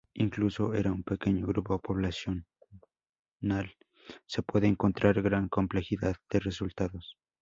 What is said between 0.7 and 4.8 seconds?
en un pequeño grupo poblacional se puede